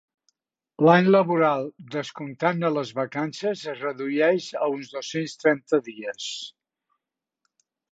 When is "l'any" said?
0.87-1.09